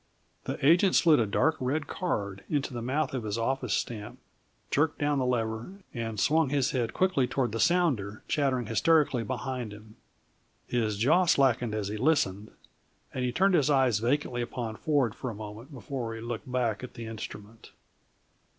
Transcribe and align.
The 0.45 0.57
agent 0.65 0.95
slid 0.95 1.19
a 1.19 1.27
dark 1.27 1.57
red 1.59 1.85
card 1.85 2.43
into 2.49 2.73
the 2.73 2.81
mouth 2.81 3.13
of 3.13 3.23
his 3.23 3.37
office 3.37 3.75
stamp, 3.75 4.17
jerked 4.71 4.97
down 4.97 5.19
the 5.19 5.27
lever, 5.27 5.73
and 5.93 6.19
swung 6.19 6.49
his 6.49 6.71
head 6.71 6.91
quickly 6.95 7.27
toward 7.27 7.51
the 7.51 7.59
sounder 7.59 8.23
chattering 8.27 8.65
hysterically 8.65 9.21
behind 9.23 9.71
him. 9.71 9.97
His 10.65 10.97
jaw 10.97 11.25
slackened 11.27 11.75
as 11.75 11.89
he 11.89 11.97
listened, 11.97 12.49
and 13.13 13.23
he 13.23 13.31
turned 13.31 13.53
his 13.53 13.69
eyes 13.69 13.99
vacantly 13.99 14.41
upon 14.41 14.75
Ford 14.75 15.13
for 15.13 15.29
a 15.29 15.35
moment 15.35 15.71
before 15.71 16.15
he 16.15 16.21
looked 16.21 16.51
back 16.51 16.83
at 16.83 16.95
the 16.95 17.05
instrument. 17.05 17.69